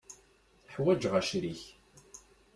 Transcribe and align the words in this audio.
Ḥwaǧeɣ 0.73 1.13
acrik. 1.19 1.61